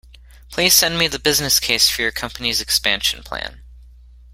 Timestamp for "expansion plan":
2.59-3.61